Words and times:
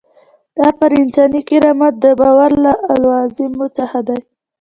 دا 0.57 0.67
پر 0.77 0.91
انساني 1.01 1.41
کرامت 1.49 1.93
د 2.03 2.05
باور 2.19 2.51
له 2.65 2.73
لوازمو 3.01 3.67
څخه 3.77 3.99
دی. 4.07 4.19